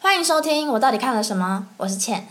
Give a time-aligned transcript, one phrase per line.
[0.00, 1.66] 欢迎收听，我到底看了什么？
[1.76, 2.28] 我是倩。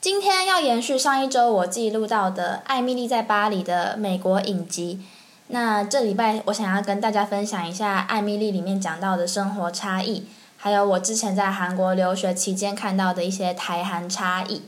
[0.00, 5.00] 今天要延续上一周我记录到的《艾米丽在巴黎》的美国影集。
[5.48, 14.62] 那这礼拜我想要跟大家分享一下《艾米丽》里面讲到的生活差异，还有我之前在韩国留学期间看到的一些台韩差异。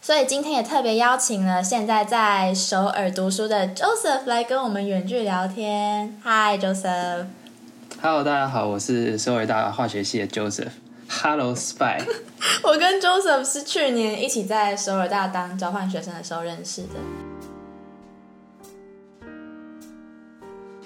[0.00, 6.18] 所以今天也特别邀请了现在在首尔读书的 Joseph 来跟我们远距聊天。
[6.24, 7.26] Hi Joseph。
[8.00, 10.70] Hello，大家好，我是首尔大化学系的 Joseph。
[11.10, 12.00] Hello Spy，
[12.62, 16.94] 我跟 Joseph 是去年一起在首尔大当交换学生的时候认识的。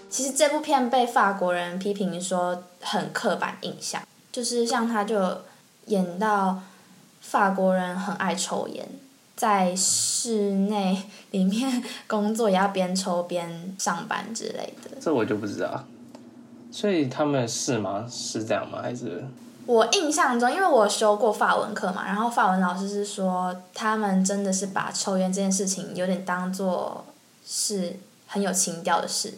[0.09, 4.03] 其实这部片被法国人批评说很刻板印象，
[4.33, 5.43] 就是像他就
[5.87, 6.63] 演到
[7.21, 8.89] 法国人很爱抽烟，
[9.37, 11.03] 在室内
[11.33, 14.97] 里面工作也要边抽边上班之类的。
[15.01, 15.85] 这我就不知道。
[16.73, 18.07] 所以他们是吗？
[18.11, 18.81] 是这样吗？
[18.83, 19.25] 还是
[19.67, 27.05] 我印象中，因为我修过法文课嘛，然后法文老师是说，他们真的是把抽烟这件事情有点当做
[27.47, 29.35] 是很有情调的事，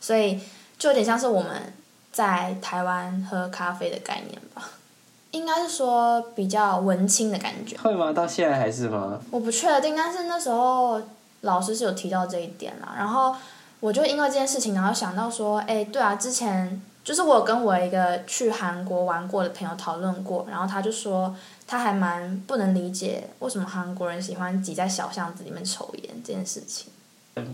[0.00, 0.40] 所以
[0.78, 1.72] 就有点像是我们
[2.12, 4.62] 在台湾喝咖啡的概念吧，
[5.32, 7.76] 应该是说比较文青的感觉。
[7.78, 8.12] 会吗？
[8.12, 9.18] 到现在还是吗？
[9.30, 11.00] 我不确定，但是那时候
[11.40, 13.34] 老师是有提到这一点啦，然后
[13.80, 21.32] 我就因为这件事情，然后想到说，哎，对啊，之前就是我跟我一个去韩国玩过的朋友讨论过，然后他就说
[21.64, 26.88] 他还蛮不能理解为什么韩国人喜欢挤在小巷子里面抽烟这件事情。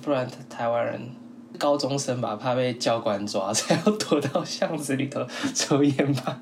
[0.01, 1.03] 不然台湾人
[1.59, 6.41] 高中生吧，怕被教官抓， 才要躲到巷子里头抽烟吧。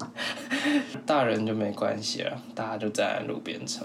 [1.04, 3.84] 大人就没关系了，大家就站在路边抽。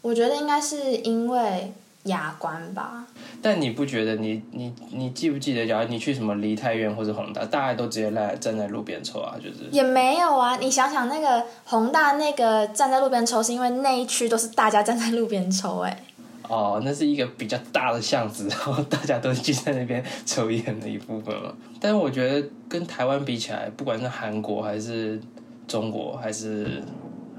[0.00, 1.72] 我觉得应该是因为
[2.04, 3.06] 雅观吧。
[3.42, 16.04] 但你不觉得你你你记不记得，假如你去什么梨泰院或者宏大，大家都直接来站在路边抽啊，就是也没有啊，你想想那个宏大那个站在路边抽，是因为那一区都是大家站在路边抽、哎。
[16.48, 21.54] 哦，那是一个比较大的巷子，然后大家都聚在那边抽烟的一部分嘛。
[21.80, 25.20] 但是我觉得跟台湾比起来，不管是韩国还是
[25.68, 26.82] 中国还是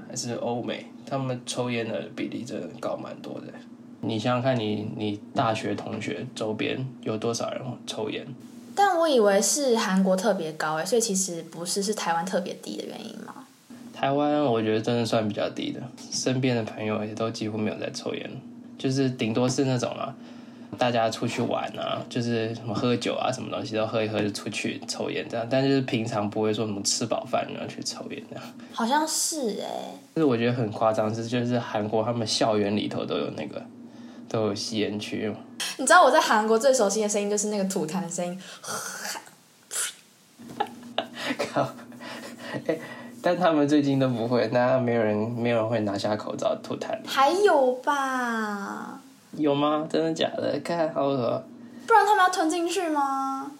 [0.08, 3.48] 还是欧美，他们抽烟的比例真的高蛮多的。
[4.04, 8.26] 你想想看你，你大学同学周边有多少人抽烟？
[8.74, 13.32] 但我以为是韩国特别高哎，所以其实不是，是台湾特别低的原因吗？
[13.94, 15.80] 台湾我觉得真的算比较低的，
[16.10, 18.28] 身边的朋友也都几乎没有在抽烟，
[18.76, 20.12] 就是顶多是那种啊，
[20.76, 28.44] 大家出去玩啊，就是什么喝酒啊，什么东西都喝一喝就出去抽烟这样，但就是平常不会说什么吃饱饭然后去抽烟这样。
[28.72, 33.62] 好像是哎，就是我觉得很夸张，是就是韩国他们校园里头都有那个
[34.32, 35.30] 都有吸烟区。
[35.76, 38.40] 你知道我在韩国最熟悉的声音就是那个吐痰的声音，
[41.52, 41.68] 靠，
[42.66, 42.78] 哎、
[43.20, 48.98] 但他们最近都不会，那没有人没有人会拿下口罩吐痰，还有吧？
[49.36, 49.86] 有吗？
[49.90, 50.58] 真的假的？
[50.64, 51.44] 看好恶。
[51.86, 53.50] 不然他们要吞进去吗？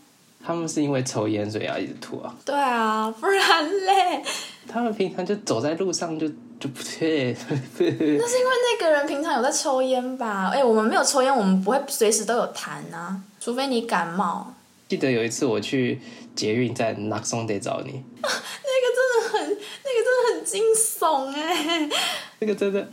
[0.44, 2.34] 他们是因为抽烟所以要一直吐啊。
[2.44, 4.22] 对啊，不然嘞，
[4.66, 6.26] 他们平常就走在路上就
[6.62, 10.48] 就不对，那是因为那个人平常有在抽烟吧？
[10.54, 14.54] 哎、我们没有抽烟，我们不会随时都有痰啊，除非你感冒。
[14.88, 16.00] 记得有一次我去
[16.36, 17.90] 捷运站拿松得找你，
[18.22, 21.90] 那个真的很，那个真的很惊悚哎、
[22.38, 22.88] 那个真的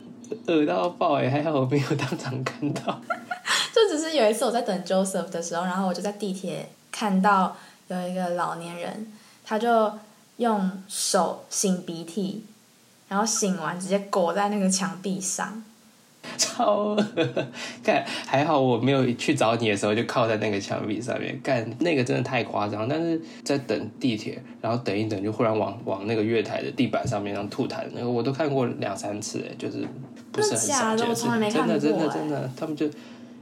[0.47, 2.99] 恶到爆哎，还好我没有当场看到。
[3.71, 7.55] 就只是有一次我在等 Joseph 的时候，然后我就在地铁看到
[7.89, 9.13] 有一个老年人，
[9.45, 9.93] 他就
[10.37, 12.45] 用手擤鼻涕，
[13.09, 15.61] 然后醒完直接裹在那个墙壁上。
[16.37, 17.05] 超恶
[17.83, 22.87] 干，还好我没有去找你的时候就靠在那个墙壁上面干，那个真的太夸张。
[22.87, 29.87] 但是在等地铁，然后等一等就忽然往往那个月台的地板上面让吐痰，那个我都看过两三次，哎，就是
[30.31, 32.89] 不是很少见的事真的真的真的，他们就。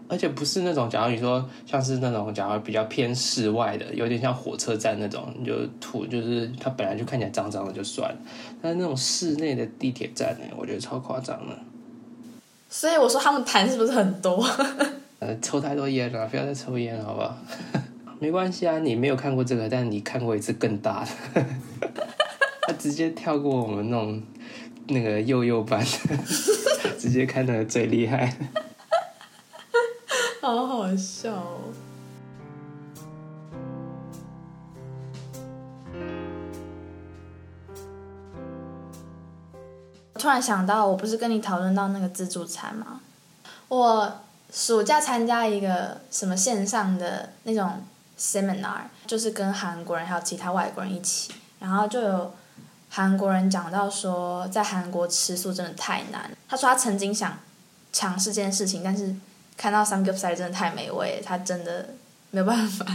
[0.09, 8.17] 而且不是那种，假如你说像是那种，假如比较偏室外的，有点像火车站那种，你就吐，就是它本来就看起来脏脏的就算了，
[8.61, 11.57] 但是那种室内的地铁站呢，我觉得超夸张的。
[12.69, 14.45] 所以我说他们痰是不是很多？
[15.19, 17.37] 呃，抽太多烟了，不要再抽烟了，好不好？
[18.19, 21.45] 没关系啊，你没有看过这个，但你看过一次更大的，
[22.67, 24.21] 他直接跳过我们那种
[24.87, 25.85] 那个幼幼班，
[26.97, 28.35] 直接看那个最厉害。
[30.87, 31.43] 好笑。
[40.13, 43.01] 突然想到，我不是跟你讨论到那个自助餐吗？
[43.67, 44.19] 我
[44.51, 47.83] 暑假参加一个什么线上的那种
[48.17, 52.33] seminar，就是跟韩国人还有其他外国人一起，然后就有
[52.89, 56.31] 韩国人讲到说，在韩国吃素真的太难。
[56.47, 57.37] 他说他曾经想
[57.91, 59.13] 尝试这件事情，但是
[59.57, 61.89] 看到 samgyeopsal 真的太美味，他真的
[62.31, 62.85] 没有办法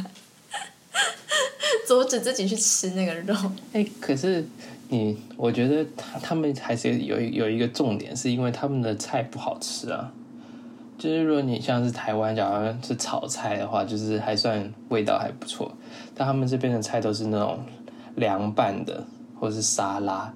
[1.86, 3.34] 阻止自己去吃那个肉。
[3.72, 4.46] 哎，可是
[4.88, 10.12] 你，我觉得他他们还是有有一个重点，是因为他们的菜不好吃啊。
[10.98, 15.72] 就是如果你像是台湾，假如是炒菜的话，就是还算味道还不错。
[16.14, 17.58] 但他们这边的菜都是那种
[18.14, 19.04] 凉拌的，
[19.40, 20.32] 或者是沙拉，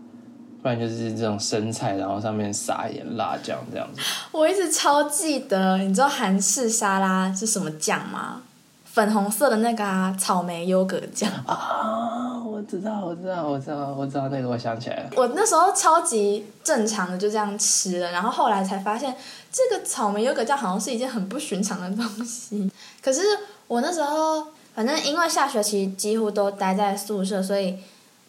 [0.67, 4.01] 不然就是这种生菜，然后上面撒一点、辣酱这样子。
[4.33, 8.43] 我一直超记得，你知道韩式沙拉是什么酱吗？
[8.85, 12.43] 粉红色的那个啊，草莓优格酱啊！
[12.45, 15.11] 我知道，我知道，我知道，我知道那个，我想起来了。
[15.15, 19.15] 我那时候超级正常的就这样吃了，然后后来才发现，
[19.53, 22.69] 这个草莓优格酱好像是一件很不寻常的东西。
[23.01, 23.21] 可是
[23.69, 27.79] 我那时候，反正因为下学期几乎都待在宿舍，所以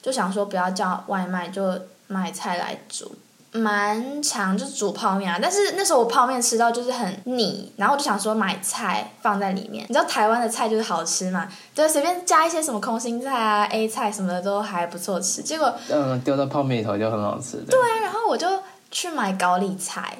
[0.04, 1.74] 就想说不要叫外卖，就
[2.08, 3.16] 买菜来煮。
[3.54, 5.40] 蛮长，就是煮泡面啊。
[5.42, 9.86] 但是那时候我泡面吃到就是很腻，然后我就想说买菜放在里面。
[9.88, 11.48] 你知道台湾的菜就是好吃嘛？
[11.74, 15.42] 对，随便加一些什么空心菜啊、A 菜什么的都还不错吃。
[15.42, 17.58] 结果嗯，丢到泡面里头就很好吃。
[17.62, 18.48] 对啊，然后我就
[18.92, 20.18] 去买高丽菜，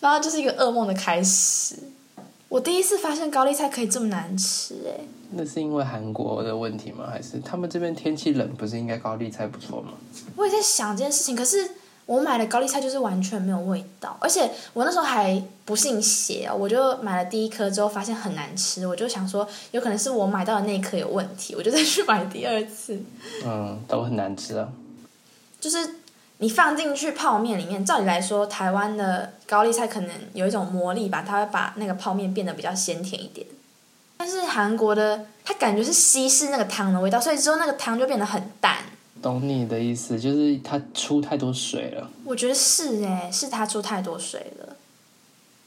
[0.00, 1.74] 然后就是一个噩梦的开始。
[2.48, 5.04] 我第一次发现高丽菜可以这么难吃哎。
[5.30, 7.06] 那是因为韩国的问题吗？
[7.10, 9.92] 还是他们这边天气冷，不是应该高丽菜不错吗？
[10.36, 11.70] 我也在想这件事情，可是。
[12.08, 22.98] 我买的高丽菜就是完全没有味道，而且我那时候还不信邪，我就买了第一颗之后发现很难吃，我就想说有可能是我买到的那一颗有问题，我就再去买第二次。
[23.44, 24.66] 嗯，都很难吃啊。
[25.60, 25.96] 就是
[26.38, 33.46] 你放进去泡面里面，照理来说，台湾的高丽菜可能有一种魔力吧，它会把那个泡面变得比较鲜甜一点。
[34.18, 38.76] 但是韩国的，它感觉是稀释那个汤的味道，所以之后那个汤就变得很淡。
[39.22, 42.10] 懂你的意思，就是它出太多水了。
[42.24, 44.76] 我觉得是哎，是它出太多水了。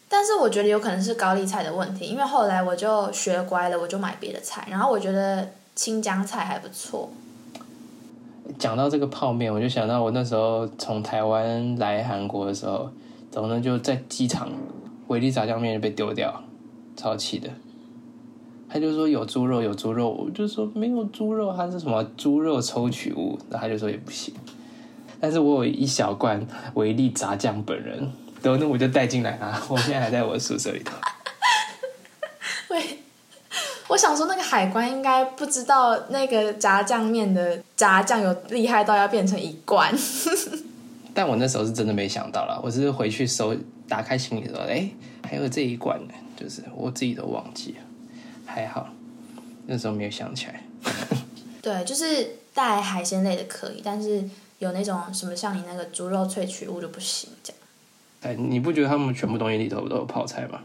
[0.07, 4.67] 但是我觉得有可能是高丽菜的问题，因为后来我就学乖了，我就买别的菜。
[4.69, 7.09] 然后我觉得青江菜还不错。
[8.59, 12.91] 讲到这个泡面，我就想到我那时候从台湾来韩国的时候，
[13.31, 13.61] 怎么呢？
[13.61, 14.49] 就在机场，
[15.07, 16.43] 维力炸酱面被丢掉，
[16.97, 17.49] 超气的。
[18.71, 24.33] 他就说有猪肉有猪肉，我就说没有猪肉，它是什么猪肉抽取物，然后他就说也不行。
[25.19, 26.45] 但是我有一小罐
[26.75, 27.99] 维力炸酱本人，
[28.41, 30.93] 然后那我就带进来啊，我现在还在我宿舍里头。
[32.73, 32.99] 喂，
[33.89, 39.93] 我想说那个海关应该不知道那个炸酱面的炸酱有厉害到要变成一罐。
[41.13, 43.53] 但我那时候是真的没想到啦，我是回去收
[43.89, 44.89] 打开行李的时候，哎，
[45.27, 47.90] 还有这一罐呢，就是我自己都忘记了。
[48.51, 48.89] 还好，
[49.65, 50.61] 那时候没有想起来。
[51.61, 54.23] 对，就是带海鲜类的可以，但是
[54.59, 57.61] 有那种什么像你那个猪肉萃取物就不行，这样。
[58.23, 60.59] 哎，你不觉得他们全部东西里头都有泡菜吗？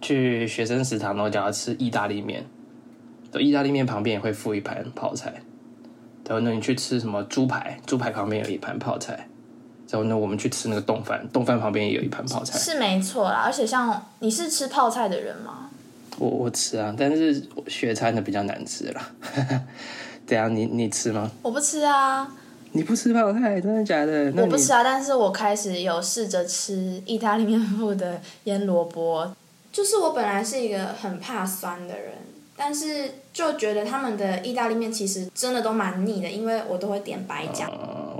[0.00, 2.44] 去学生食堂，然后叫他吃意大利面，
[3.30, 5.32] 的意大利面旁边也会附一盘泡菜。
[6.28, 9.28] 然后呢，你去吃什么猪排，猪排旁边有一盘泡菜。
[9.88, 12.58] 然后呢，我们去吃那个冻饭，冻饭旁边也有一盘泡菜。
[12.58, 15.68] 是没错啦，而且像你是吃泡菜的人吗？
[16.18, 19.10] 我我吃啊，但是学餐的比较难吃啦。
[20.26, 21.30] 对啊，你你吃吗？
[21.42, 22.32] 我不吃啊。
[22.74, 24.32] 你不吃泡菜，真的假的？
[24.34, 29.30] 我不吃啊，但是我开始有试着吃意大利面附的腌萝卜。
[29.70, 32.12] 就是我本来是一个很怕酸的人，
[32.56, 37.70] 但是就觉得他们的意大利面其实真的都蛮腻的，因为我都会点白酱。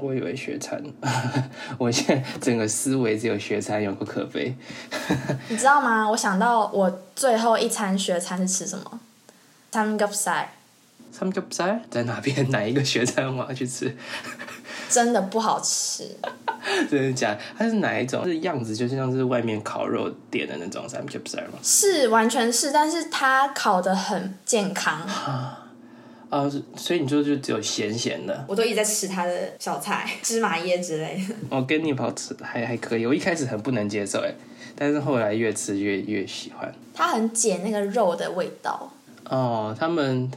[0.03, 0.83] 我以为学餐，
[1.79, 4.55] 我现在整个思维只有学餐有个可悲。
[5.49, 6.09] 你知道吗？
[6.11, 9.01] 我想到我最后一餐学餐是吃什么
[9.71, 10.47] ？Samgyeopsal。
[11.17, 12.47] Samgyeopsal 在哪边？
[12.51, 13.97] 哪一个学餐我要去吃？
[14.91, 16.17] 真的不好吃。
[16.91, 17.39] 真的假？
[17.57, 18.25] 它是哪一种？
[18.25, 21.59] 是样子就像是外面烤肉店的那种 Samgyeopsal 吗？
[21.63, 25.01] 是，完全是，但是它烤的很健康。
[26.33, 31.35] 啊，所以你说就只有咸咸的，我都一直在吃它的小菜，芝麻叶之类的。
[31.55, 33.05] 我跟你跑吃，还还可以。
[33.05, 34.33] 我一开始很不能接受哎，
[34.75, 36.75] 但是后来越吃越越喜欢。
[36.95, 38.91] 它很解那个肉的味道。
[39.29, 40.31] 哦，他们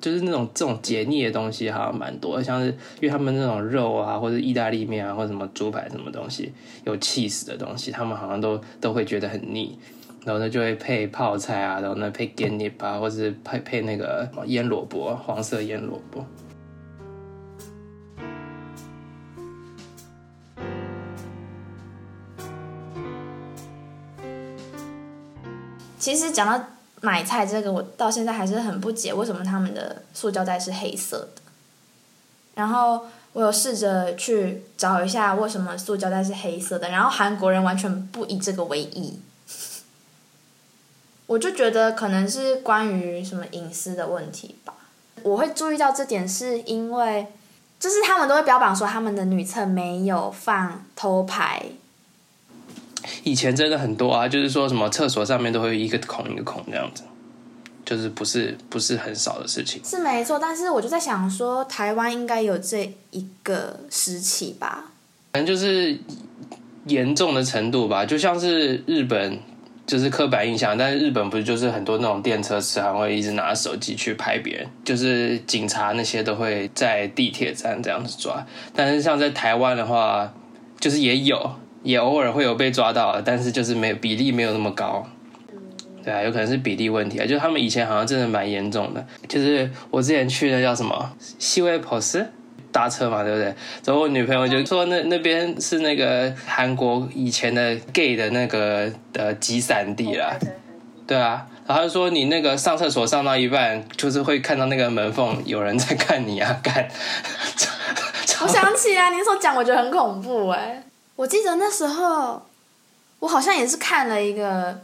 [0.00, 6.50] 就是那种这种解腻的东西好像蛮多，像是因为他们那种肉啊，或者意大利面啊，或者什么猪排什么东西
[6.84, 9.78] 有气死的东西，他们好像都都会觉得很腻。
[10.24, 16.24] 然后呢，就会配泡菜啊，然后呢配干叶啊，或是配配那个腌萝卜，黄色腌萝卜。
[25.98, 26.64] 其实讲到
[27.02, 31.42] 买菜这个，我到现在还是很不解，为什么他们的塑胶袋是黑色的。
[32.54, 33.04] 然后
[33.34, 39.18] 我有试着去找一下为什么塑胶袋是黑色的，然后韩国人完全不以这个为意。
[41.26, 44.74] 我就觉得可能是关于什么隐私的问题吧。
[45.22, 47.26] 我会注意到这点，是因为
[47.80, 51.62] 就是他们都会标榜说他们的女厕没有放偷拍。
[53.22, 57.04] 以前真的很多啊，就是说什么厕所上面都会有一个孔一个孔这样子，
[57.86, 59.82] 就是不是不是很少的事情。
[59.82, 64.92] 是没错，但是我就在想说，台湾应该有这一个时期吧？
[65.32, 65.98] 反正就是
[66.84, 69.40] 严重的程度吧，就像是日本。
[69.86, 78.44] 就是刻板印象，但是日本不是就是很多那种电车痴汉会一直拿手机去拍别人，就是警察那些都会在地铁站这样子抓。
[78.74, 80.32] 但是像在台湾的话，
[80.80, 85.06] 就是也有，也偶尔会有被抓到，但是就是没有比例没有那么高。
[86.02, 89.06] 对啊，有可能是比例问题啊，就他们以前好像真的蛮严重的。
[89.28, 92.26] 就是我之前去的叫什么西威普斯。
[92.74, 93.44] 搭车嘛，对不对？
[93.84, 100.36] 然后我女朋友就说那那边是那个韩国以前的 gay 的那个的集散地啦，
[101.06, 101.46] 对啊。
[101.68, 106.88] 然后就说你那个上厕所上到一半，就是会看到那个门缝有人在看你啊，看。
[108.42, 110.82] 我想起来，你那时候讲，我觉得很恐怖哎。
[111.14, 112.42] 我记得那时候，
[113.20, 114.78] 我好像也是看了一个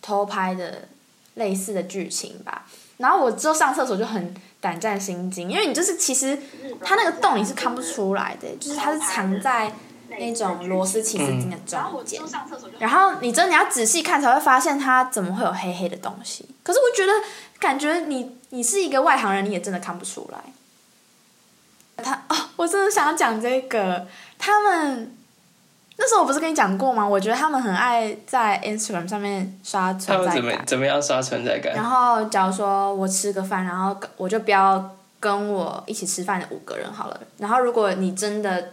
[0.00, 0.88] 偷拍的
[1.34, 2.66] 类似的剧情吧。
[2.96, 6.38] 然后我之后上厕所就很胆战心惊，因为你就是其实
[6.82, 9.72] 它那个洞你是看不出来的，就是它是藏在
[10.10, 12.20] 那种螺丝起子钉的中间。
[12.78, 16.46] 然后你真的你要仔细看才会发现它怎么会有黑黑的东西。
[16.62, 17.12] 可是我觉得
[17.58, 20.38] 感觉你你是一个外行人，你也真的看不出来。
[22.02, 24.06] 他哦，我真的想要讲这个，
[24.38, 25.16] 他们。
[26.02, 27.06] 那时候我不是跟你讲过吗？
[27.06, 30.34] 我觉得他们很爱在 Instagram 上面刷存在感。
[30.34, 31.74] 怎么怎么样刷存在感？
[31.74, 37.20] 然后假如说我吃个饭，然后我就不要跟我一起吃饭的五个人好了。
[37.36, 38.70] 然后如果你真的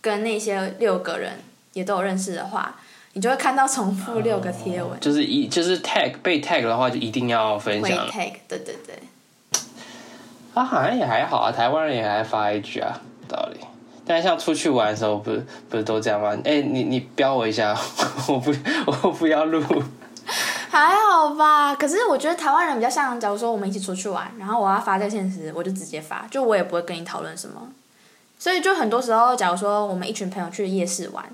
[0.00, 1.32] 跟那些六个人
[1.72, 2.76] 也都有认识的话，
[3.14, 5.00] 你就会看到重复六个贴文。
[5.00, 8.06] 就是一就是 tag 被 tag 的话，就一定要分享。
[8.06, 8.96] tag 对对对。
[10.54, 13.58] 啊，好像也还好啊，台湾人也还发一句啊，道理。
[14.08, 16.36] 但像出去玩的时候，不是不是都这样吗？
[16.44, 17.78] 哎，你你标我一下，
[18.26, 18.52] 我不
[18.86, 19.62] 我不要录。
[20.70, 27.68] 还好吧，可是我觉得台湾人比较像，假如说我们一起出去玩，然后我要发在现实，我就直接发，就我也不会跟你讨论什么。
[28.38, 31.24] 所以就很多时候，假如说我们一群朋友去夜市玩，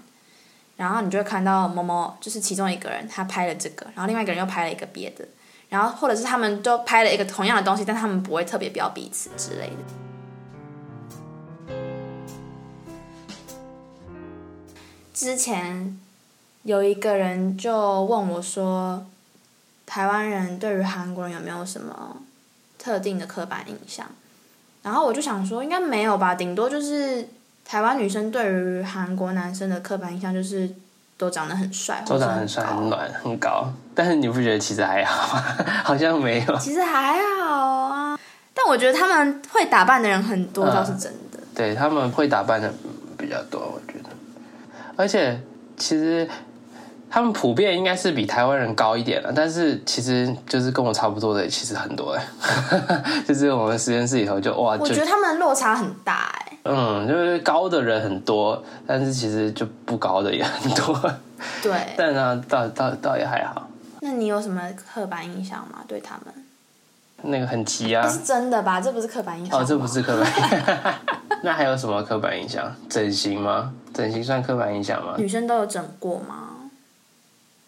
[0.76, 5.25] 然后你就会看到某某就是其中一个人他拍了这个，然后另外一个人又拍了一个别的，
[5.69, 9.76] 然后或者是他们都拍了一个同样的东西，但他们不会特别标彼此之类的。
[15.14, 15.97] 之前
[16.64, 19.06] 有一个人就问我说
[19.87, 22.16] ：“台湾人对于韩国人有没有什么
[22.76, 24.04] 特定的刻板印象？”
[24.83, 27.28] 然后我就想说，应该没有吧，顶多就是
[27.64, 30.68] 台湾女生对于韩国男生的刻板印象就是
[31.16, 33.73] 都长得很帅，都长得很帅、很暖、很高。
[33.94, 35.44] 但是你不觉得其实还好吗？
[35.85, 36.56] 好像没有。
[36.59, 37.54] 其实还好
[37.87, 38.18] 啊，
[38.52, 41.38] 但我觉得他们会打扮的人很多，倒是真的。
[41.54, 42.75] 对他们会打扮的
[43.16, 44.11] 比较多，我觉得。
[44.96, 45.40] 而且，
[45.76, 46.28] 其实
[47.10, 52.24] 他们普遍应该是比台湾人高一点了，但是其实就是跟我差不多的，其实很多哎，
[53.26, 56.58] 就是我们实验室里头就哇，我觉得他们落差很大哎。
[56.64, 60.98] 嗯，就是高的人很多，但是其实就不高的也很多。
[61.62, 61.72] 对。
[61.96, 63.68] 但呢，倒倒倒也还好。
[64.00, 65.80] 那你有什么刻板印象吗？
[65.86, 66.34] 对他们？
[67.26, 68.06] 那个很急啊！
[68.08, 68.80] 是真的吧？
[68.80, 69.58] 这不是刻板印象。
[69.58, 70.30] 哦，这不是刻板。
[70.30, 70.94] 印象。
[71.44, 72.74] 那还有什么刻板印象？
[72.88, 73.74] 整形吗？
[73.92, 75.14] 整形算刻板印象吗？
[75.18, 76.70] 女生都有整过吗？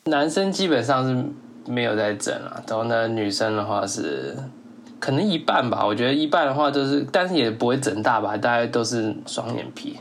[0.05, 1.25] 男生基本上是
[1.71, 4.35] 没有在整啊，然后呢，女生的话是
[4.99, 5.85] 可能一半吧。
[5.85, 9.99] 我觉得一半的话就是，但是也不会整大吧，大概都是双眼皮。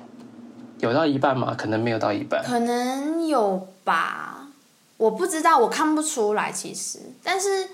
[0.80, 1.54] 有到一半吗？
[1.58, 2.42] 可能没有到一半。
[2.46, 4.48] 可能有吧，
[4.96, 7.00] 我不知道，我看不出来其实。
[7.22, 7.68] 但是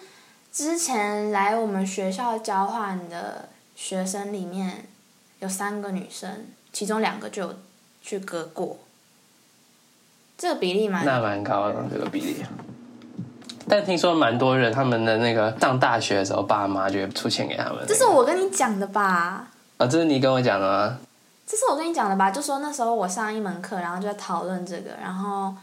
[0.52, 4.86] 之前来我们学校交换的学生里面
[5.42, 7.56] 有三个女生，其中两个就有。
[8.04, 8.80] 去割过，
[10.36, 12.44] 这个比例蛮那蛮高的这个比例，
[13.68, 17.86] 但听说蛮多人他们的那个上大学的时候，爸妈就会出钱给他们。
[17.88, 19.48] 这是我跟你讲的吧？
[19.78, 20.98] 啊，这是你跟我讲的吗？
[21.46, 22.32] 这是我跟你讲的吧？
[22.32, 25.54] 就说那时候我上一门课，然后就在讨论这个，然后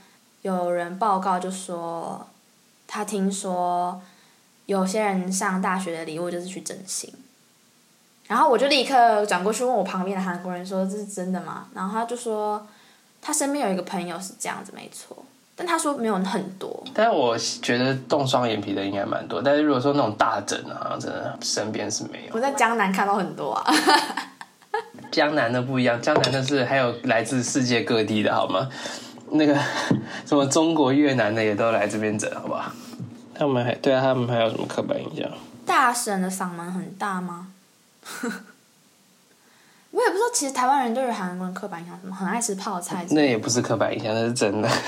[0.43, 2.25] 有人报告就说，
[2.87, 4.01] 他听说
[4.67, 7.13] 有些人上大学的礼物就是去整形。
[8.29, 12.65] 然后我就立刻转过去问我旁边的韩国人说：“这是真的吗？”然后他就说
[13.21, 15.17] ：“他身边有一个朋友是这样子，没错。”
[15.57, 16.85] 但他说没有很多。
[16.95, 19.43] 但是我觉得动双眼皮的应该蛮多。
[19.43, 22.35] 但是如果说那种大整，好像真的身边是没有。
[22.35, 23.65] 我在江南看到很多啊。
[25.11, 28.69] 江南的不一样，江南的是还有来自世界各地的好吗？
[29.31, 29.57] 那个
[30.25, 32.71] 什么中国、越南的也都来这边整，好不好？
[33.35, 35.29] 他们还对啊，他们还有什么刻板印象？
[35.67, 37.49] 大婶的嗓门很大吗？
[39.91, 43.07] 我也不知道，其实台湾人对于韩国人刻板印象什么，很爱吃泡菜。
[43.11, 44.69] 那也不是刻板印象，那是真的。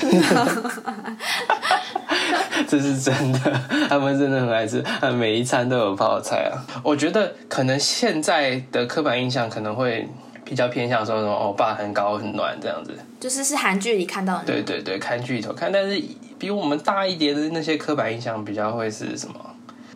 [2.67, 3.39] 这是真的，
[3.89, 4.83] 他们真的很爱吃，
[5.17, 6.61] 每一餐都有泡菜啊。
[6.83, 10.07] 我觉得可能现在的刻板印象可能会
[10.45, 12.95] 比较偏向说什么欧巴很高很暖这样子。
[13.19, 14.45] 就是是韩剧里看到的。
[14.45, 15.99] 对对对，看剧里头看，但是
[16.37, 19.33] 比我们大一点的那些刻板印象比较会是什么？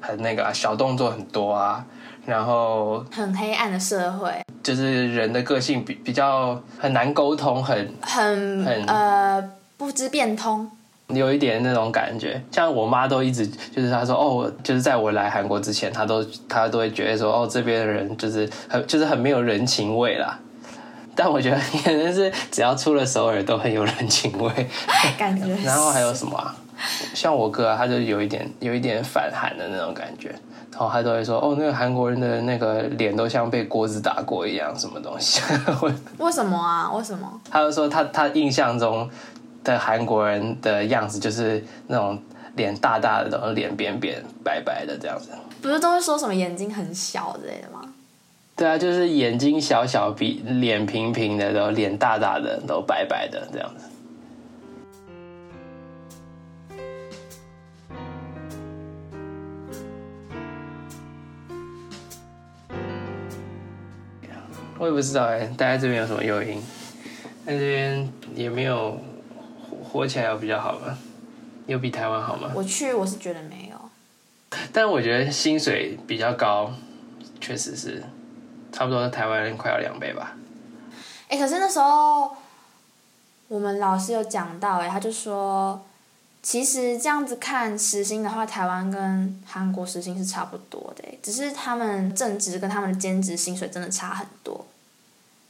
[0.01, 1.85] 很那个、啊、小动作很多啊，
[2.25, 4.31] 然后很黑暗的社会，
[4.63, 9.43] 就是人的个性比比较很难沟通，很很很呃
[9.77, 10.69] 不知变通。
[11.09, 20.39] 有一点那种感觉，像我妈都一直就是她说哦，就是在我来韩国之前，她都她都会觉得说哦，这边的人就是很就是很没有人情味啦。
[21.15, 24.51] 但我觉得 可能是只要出了首尔都很有人情味，
[25.15, 25.55] 感觉。
[25.63, 26.55] 然后还有什么啊？
[27.13, 30.29] 像我哥啊，他就有一点有一点反韩的那种感觉，
[30.71, 35.41] 然后他都会说哦，那个韩国人的那个脸都像被锅子打过一样，什么东西？
[36.17, 36.91] 为什么啊？
[36.93, 37.41] 为什么？
[37.49, 39.09] 他就说他他印象中
[39.63, 42.21] 的韩国人的样子就是那种
[42.55, 45.29] 脸大大的，然后脸扁扁白白的这样子。
[45.61, 47.81] 不是都会说什么眼睛很小之类的吗？
[48.55, 53.85] 对啊，就是眼睛小小，鼻脸平平的，然后脸大大的，都白白的这样子。
[64.85, 66.61] 我也不知道哎，待在这边有什么诱因？
[67.43, 68.91] 在这边也没有
[69.59, 70.95] 活活起来有比较好吗？
[71.65, 72.51] 有比台湾好吗？
[72.53, 74.59] 我去，我是觉得没有。
[74.71, 76.71] 但我觉得薪水比较高，
[77.41, 78.03] 确实是
[78.71, 80.37] 差不多台湾人快要两倍吧。
[81.29, 82.37] 哎、可是那时候
[83.47, 85.83] 我们老师有讲到、哎，他就说，
[86.43, 94.63] 其实这样子看时薪的话，台湾跟韩国时薪是差不多的、哎只是他们正职跟他们的兼职薪水真的差很多。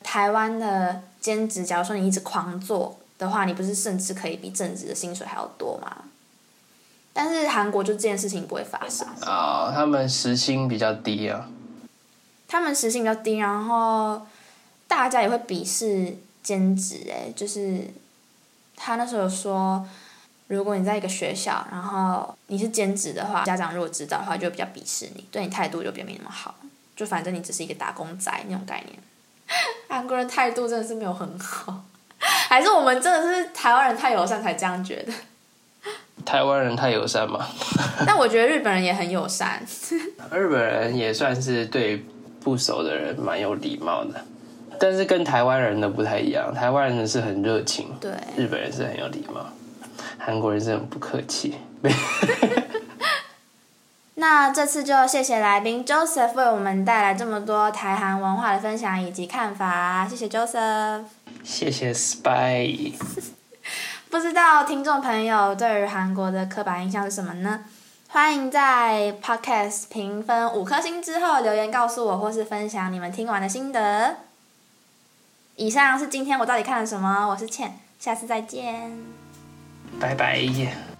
[0.05, 6.03] 台湾的兼职，假如说你一直狂做的话，你不是甚至可以比正职的薪水还要多吗？
[7.11, 9.07] 但是韩国就这件事情不会发生。
[9.25, 11.49] 啊、他们时薪比较低啊。
[12.47, 14.21] 他们时薪比较低，然后
[14.87, 17.89] 大家也会鄙视兼职，哎，就是
[18.75, 19.83] 他那时候说，
[20.47, 26.53] 如果你在一个学校，然后你是兼职的话，家长如果知道的话，就会比较鄙视你，对你态度就比较没那么好，
[26.95, 28.99] 就反正你只是一个打工仔那种概念。
[29.87, 31.83] 韩国人态度真的是没有很好，
[32.49, 35.13] 还是我们真的是台湾人太友善才这样觉得？
[36.25, 37.45] 台湾人太友善嘛，
[38.07, 39.61] 但我觉得日本人也很友善，
[40.31, 42.03] 日本人也算是对
[42.41, 44.25] 不熟的人蛮有礼貌的，
[44.79, 48.11] 但是跟台湾人的不太一样，台湾人是很热情，对。
[48.35, 49.45] 日本人是很有礼貌，
[50.17, 51.55] 韩国人是很不客气。
[54.17, 61.03] 那这次就谢谢来宾 Joseph 为我们带来这么多台韩文化的分享以及看法，谢谢 Joseph。
[61.43, 62.93] 谢谢 Spy，
[64.09, 67.65] 不知道听众朋友对于韩国的刻板印象是什么呢？
[68.07, 74.15] 欢迎在 Podcast 评分五颗星之后留言告诉我，或是分享你们听完的心得。
[75.57, 78.97] 以上是今天我到底看了什么，我是倩，下次再见。
[79.99, 80.94] 拜拜。